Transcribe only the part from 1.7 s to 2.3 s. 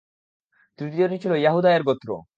গোত্র।